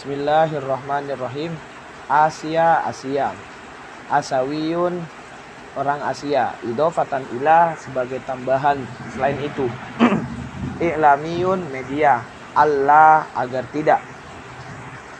Bismillahirrahmanirrahim. 0.00 1.52
Asia, 2.08 2.80
Asia. 2.88 3.36
Asawiyun, 4.08 4.96
orang 5.76 6.00
Asia. 6.00 6.56
Idofatan 6.64 7.20
ila 7.36 7.76
sebagai 7.76 8.16
tambahan 8.24 8.80
selain 9.12 9.36
itu. 9.44 9.68
I'lamiyun, 10.88 11.68
media. 11.68 12.24
Allah 12.56 13.28
agar 13.36 13.68
tidak. 13.76 14.00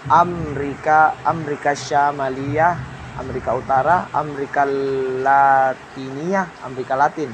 Amerika, 0.09 1.13
Amerika 1.29 1.77
Syamaliyah, 1.77 2.73
Amerika 3.21 3.53
Utara, 3.61 4.09
Amerika 4.17 4.65
Latinia, 4.65 6.49
Amerika 6.65 6.97
Latin. 6.97 7.29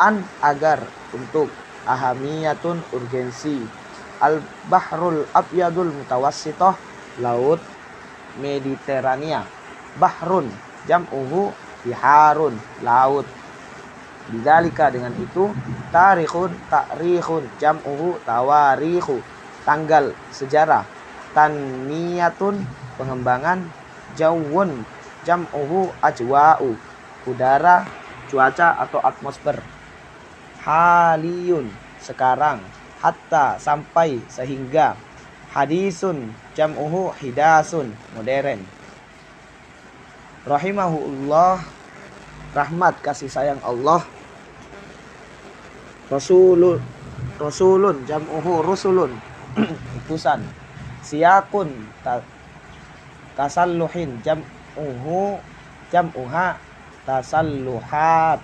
An 0.00 0.24
agar 0.40 0.80
untuk 1.12 1.52
ahamiyatun 1.84 2.80
urgensi 2.96 3.84
al 4.20 4.40
bahrul 4.68 5.24
abyadul 5.32 5.92
mutawassitoh 5.92 6.74
laut 7.20 7.60
Mediterania. 8.36 9.44
Bahrun 9.96 10.52
jam'uhu 10.84 11.52
biharun 11.84 12.54
laut. 12.84 13.24
Bidalika 14.28 14.90
dengan 14.92 15.14
itu 15.16 15.54
tarikhun 15.94 16.52
takrihun 16.68 17.48
jam'uhu 17.56 18.20
tawarihu. 18.28 19.22
Tanggal 19.64 20.14
sejarah 20.30 20.86
tanmiyatun 21.34 22.62
pengembangan 23.00 23.64
jawun 24.14 24.84
jam'uhu 25.24 25.90
ajwa'u. 26.04 26.76
Udara 27.26 27.88
cuaca 28.30 28.78
atau 28.78 29.00
atmosfer. 29.02 29.58
Haliyun 30.62 31.70
sekarang 32.02 32.62
hatta 33.02 33.60
sampai 33.60 34.20
sehingga 34.30 34.96
hadisun 35.52 36.32
jam'uhu 36.56 37.12
hidasun 37.20 37.92
modern 38.16 38.64
rahimahullah 40.46 41.58
rahmat 42.54 42.94
kasih 43.02 43.28
sayang 43.28 43.58
Allah. 43.66 44.00
Rasulun 46.06 46.78
rasulun 47.36 48.06
jam'uhu 48.06 48.62
rusulun 48.62 49.12
utusan. 50.00 50.40
Siakun 51.02 51.68
ta, 52.06 52.22
tasalluhin 53.34 54.22
jam'uhu 54.22 55.36
jam'uha 55.90 56.56
tasalluhat. 57.04 58.40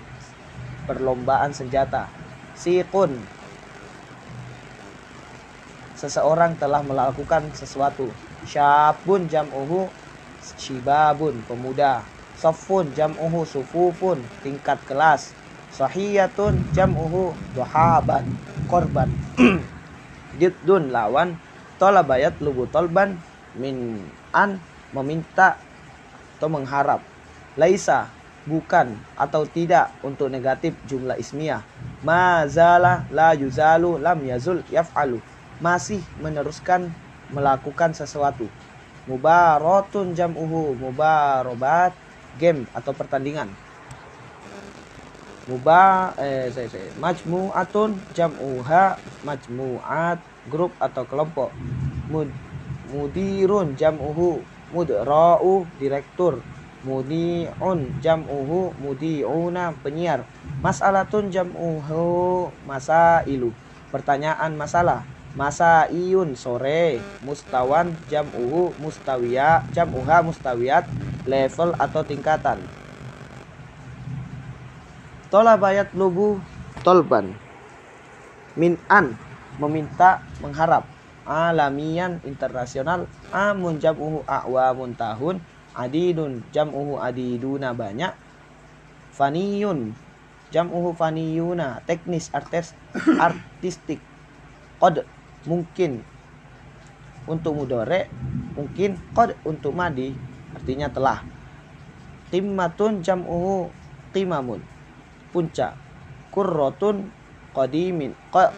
Perlombaan 0.83 1.55
senjata. 1.55 2.11
Siqun 2.59 3.15
seseorang 6.03 6.59
telah 6.59 6.83
melakukan 6.83 7.47
sesuatu. 7.55 8.11
Syabun 8.43 9.31
jam'uhu 9.31 9.87
shibabun 10.59 11.39
pemuda. 11.47 12.03
Safun 12.35 12.91
jam'uhu 12.91 13.47
sufufun 13.47 14.19
tingkat 14.43 14.83
kelas. 14.83 15.31
Sahiyatun 15.71 16.59
jam'uhu 16.75 17.31
dohaban 17.55 18.27
korban. 18.67 19.07
Jiddun 20.39 20.91
lawan 20.91 21.39
tolabayat 21.79 22.35
lubu 22.43 22.67
tolban 22.67 23.15
min 23.55 24.03
an 24.35 24.59
meminta 24.91 25.55
atau 26.35 26.51
mengharap. 26.51 26.99
Laisa 27.55 28.11
bukan 28.43 28.99
atau 29.15 29.47
tidak 29.47 29.95
untuk 30.03 30.27
negatif 30.27 30.75
jumlah 30.89 31.15
ismiyah. 31.15 31.63
Mazala 32.03 33.07
la 33.07 33.31
yuzalu 33.31 34.01
lam 34.01 34.19
yazul 34.27 34.59
yaf'alu. 34.67 35.21
Masih 35.63 36.03
meneruskan 36.19 36.91
melakukan 37.31 37.95
sesuatu. 37.95 38.51
Mubaratun 39.07 40.11
jam'uhu 40.11 40.75
mubarobat 40.75 41.95
game 42.35 42.67
atau 42.75 42.91
pertandingan. 42.91 43.47
Muba 45.47 46.11
eh 46.19 46.51
saya 46.51 46.67
saya 46.67 46.91
majmu'atun 46.99 47.95
jam'uha 48.11 48.99
majmu'at 49.23 50.19
grup 50.51 50.75
atau 50.83 51.07
kelompok. 51.07 51.55
Mud, 52.11 52.27
mudirun 52.91 53.79
jam'uhu 53.79 54.43
mudra'u 54.75 55.63
direktur 55.79 56.43
mudi'un 56.83 57.79
jam'uhu 58.03 58.75
mudi'una 58.83 59.71
penyiar 59.79 60.27
mas'alatun 60.59 61.31
jam'uhu 61.31 62.51
masailu 62.67 63.55
pertanyaan 63.87 64.51
masalah 64.59 65.05
masa 65.33 65.89
iyun 65.89 66.37
sore 66.37 67.01
mustawan 67.25 67.97
jam'uhu 68.05 68.77
mustawiya 68.77 69.65
jam'uha 69.73 70.21
mustawiyat 70.21 70.85
level 71.25 71.73
atau 71.81 72.01
tingkatan? 72.05 72.61
Tolabayat 75.33 75.89
lubu 75.97 76.37
tolban. 76.85 77.33
Min 78.53 78.77
an 78.85 79.17
meminta 79.57 80.21
mengharap. 80.45 80.85
Alamian 81.23 82.19
internasional 82.27 83.07
amun 83.31 83.79
jam'uhu 83.81 84.21
a'wamun 84.29 84.93
tahun 84.93 85.41
adidun. 85.73 86.45
Jam'uhu 86.53 87.01
adiduna 87.01 87.73
banyak. 87.73 88.13
Faniyun 89.17 89.97
jam'uhu 90.53 90.93
faniyuna. 90.93 91.81
Teknis 91.89 92.29
artis 92.29 92.77
artistik. 93.17 93.97
Qad 94.77 95.07
mungkin 95.43 96.03
untuk 97.27 97.55
mudore 97.55 98.07
mungkin 98.53 98.97
qad 99.13 99.35
untuk 99.43 99.73
madi. 99.73 100.13
Artinya 100.53 100.87
telah. 100.89 101.25
Timmatun 102.29 103.01
jam'uhu 103.01 103.69
timamun. 104.13 104.61
Puncak. 105.33 105.77
Kurrotun 106.33 107.09
qadimin 107.53 108.13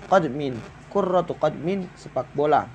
qadmin. 0.07 0.55
Kurratu 0.91 1.35
qadmin 1.35 1.87
sepak 1.95 2.27
bola. 2.35 2.67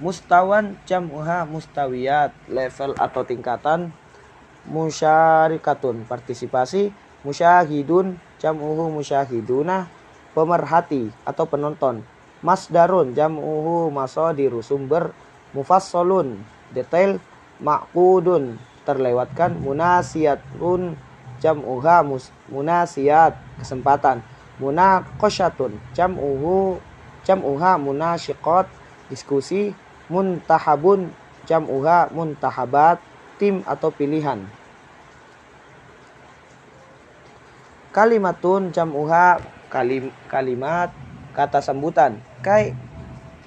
Mustawan 0.00 0.78
jam'uha 0.84 1.48
mustawiyat 1.48 2.32
level 2.48 2.96
atau 2.96 3.22
tingkatan. 3.24 3.92
Musyarikatun 4.68 6.04
partisipasi. 6.04 6.92
Musyahidun 7.24 8.20
jam'uhu 8.40 8.92
musyahiduna. 8.92 9.88
Pemerhati 10.36 11.10
atau 11.24 11.48
penonton 11.50 12.04
masdarun 12.44 13.12
jam'uhu 13.14 13.90
masadiru 13.90 14.62
sumber 14.62 15.10
mufassalun 15.52 16.38
detail 16.70 17.18
maqudun 17.58 18.58
terlewatkan 18.86 19.58
munasiyatun 19.58 20.94
jam'uha 21.42 22.06
munasiyat 22.50 23.34
kesempatan 23.58 24.22
munaqasyatun 24.58 25.78
jam'uhu 25.94 26.78
jam'uha 27.26 27.78
munasyiqat 27.78 28.66
diskusi 29.10 29.74
muntahabun 30.08 31.12
jam'uha 31.48 32.12
muntahabat 32.12 33.00
tim 33.40 33.62
atau 33.64 33.88
pilihan. 33.88 34.44
Kalimatun 37.88 38.68
jam'uha 38.68 39.40
kalim, 39.72 40.12
kalimat 40.28 40.92
kata 41.32 41.64
sambutan 41.64 42.20
kai 42.44 42.74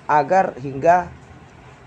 agar 0.08 0.58
hingga 0.60 1.08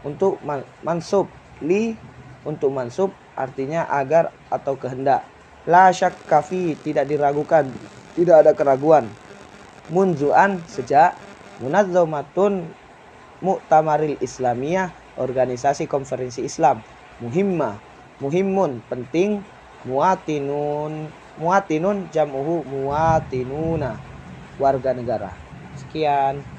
untuk 0.05 0.41
mansub 0.85 1.29
li 1.61 1.97
untuk 2.45 2.71
mansub 2.73 3.11
artinya 3.35 3.89
agar 3.89 4.31
atau 4.53 4.77
kehendak 4.77 5.25
la 5.65 5.89
syak 5.91 6.15
kafi 6.29 6.77
tidak 6.85 7.09
diragukan 7.09 7.69
tidak 8.15 8.45
ada 8.45 8.53
keraguan 8.53 9.09
munzuan 9.89 10.61
sejak 10.69 11.17
munazzamatun 11.61 12.69
Mu'tamaril 13.45 14.17
Islamiyah, 14.25 14.89
organisasi 15.21 15.85
konferensi 15.85 16.41
Islam. 16.41 16.81
Muhimma, 17.21 17.77
muhimmun, 18.25 18.81
penting. 18.89 19.45
Muatinun, 19.85 21.13
muatinun 21.37 22.09
jam'uhu 22.09 22.65
muatinuna, 22.65 24.01
warga 24.57 24.97
negara. 24.97 25.29
Sekian. 25.77 26.54